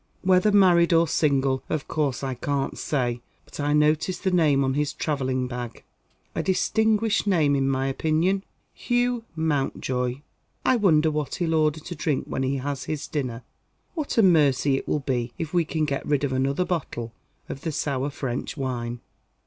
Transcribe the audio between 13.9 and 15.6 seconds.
What a mercy it will be if